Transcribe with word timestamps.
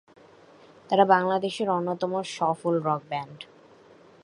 তারা 0.89 1.05
বাংলাদেশের 1.05 1.67
অন্যতম 1.69 2.11
সফল 2.37 2.73
রক 2.83 3.01
ব্যান্ড। 3.09 3.39